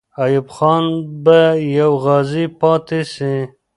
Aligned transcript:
ایوب 0.23 0.47
خان 0.55 0.83
به 1.23 1.39
یو 1.77 1.91
غازی 2.03 2.45
پاتې 2.59 2.99
سي. 3.13 3.33